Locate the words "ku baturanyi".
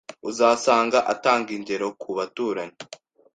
2.01-2.77